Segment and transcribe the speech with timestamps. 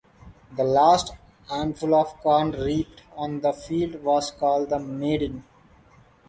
[0.57, 1.13] The last
[1.51, 5.43] handful of corn reaped on the field was called the Maiden.